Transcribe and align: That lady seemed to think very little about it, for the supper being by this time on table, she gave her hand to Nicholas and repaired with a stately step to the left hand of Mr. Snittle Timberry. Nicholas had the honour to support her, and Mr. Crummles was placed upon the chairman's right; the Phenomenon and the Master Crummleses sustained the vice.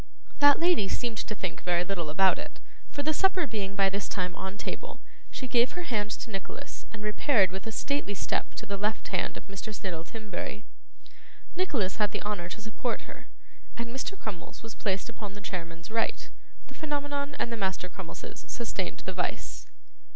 That 0.39 0.59
lady 0.59 0.87
seemed 0.87 1.19
to 1.19 1.35
think 1.35 1.61
very 1.61 1.83
little 1.83 2.09
about 2.09 2.39
it, 2.39 2.59
for 2.89 3.03
the 3.03 3.13
supper 3.13 3.45
being 3.45 3.75
by 3.75 3.87
this 3.87 4.09
time 4.09 4.35
on 4.35 4.57
table, 4.57 4.99
she 5.29 5.47
gave 5.47 5.73
her 5.73 5.83
hand 5.83 6.09
to 6.09 6.31
Nicholas 6.31 6.87
and 6.91 7.03
repaired 7.03 7.51
with 7.51 7.67
a 7.67 7.71
stately 7.71 8.15
step 8.15 8.55
to 8.55 8.65
the 8.65 8.77
left 8.77 9.09
hand 9.09 9.37
of 9.37 9.45
Mr. 9.45 9.71
Snittle 9.71 10.03
Timberry. 10.03 10.65
Nicholas 11.55 11.97
had 11.97 12.13
the 12.13 12.23
honour 12.23 12.49
to 12.49 12.61
support 12.61 13.01
her, 13.01 13.27
and 13.77 13.89
Mr. 13.89 14.17
Crummles 14.17 14.63
was 14.63 14.73
placed 14.73 15.07
upon 15.07 15.33
the 15.33 15.39
chairman's 15.39 15.91
right; 15.91 16.31
the 16.65 16.73
Phenomenon 16.73 17.35
and 17.37 17.53
the 17.53 17.55
Master 17.55 17.87
Crummleses 17.87 18.43
sustained 18.49 19.03
the 19.05 19.13
vice. 19.13 19.67